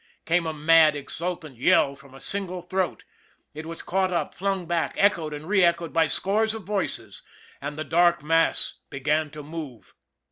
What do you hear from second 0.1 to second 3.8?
Came a mad, exultant yell from a single throat. It